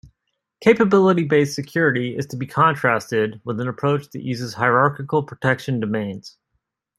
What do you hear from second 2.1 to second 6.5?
is to be contrasted with an approach that uses hierarchical protection domains.